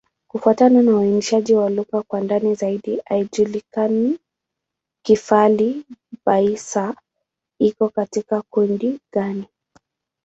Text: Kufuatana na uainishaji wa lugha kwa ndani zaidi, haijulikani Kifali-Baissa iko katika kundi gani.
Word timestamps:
Kufuatana 0.27 0.81
na 0.81 0.97
uainishaji 0.97 1.53
wa 1.55 1.69
lugha 1.69 2.01
kwa 2.01 2.21
ndani 2.21 2.55
zaidi, 2.55 3.01
haijulikani 3.05 4.19
Kifali-Baissa 5.05 6.95
iko 7.59 7.89
katika 7.89 8.41
kundi 8.41 8.99
gani. 9.13 9.45